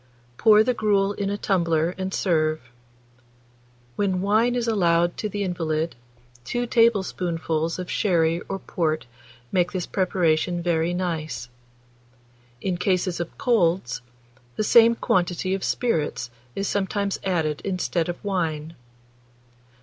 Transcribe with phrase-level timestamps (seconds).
[0.35, 2.59] Pour the gruel in a tumbler and serve.
[3.95, 5.95] When wine is allowed to the invalid,
[6.43, 9.05] 2 tablespoonfuls of sherry or port
[9.51, 11.49] make this preparation very nice.
[12.61, 14.01] In cases of colds,
[14.55, 18.73] the same quantity of spirits is sometimes added instead of wine.